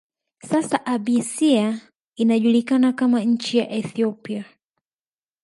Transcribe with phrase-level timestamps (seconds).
[0.49, 1.81] Sasa Abysia
[2.15, 4.45] inajulikana kama nchi ya Ethiopia